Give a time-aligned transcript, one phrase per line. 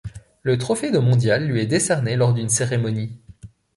[0.41, 3.19] Le trophée de mondial lui est décerné lors d'une cérémonie.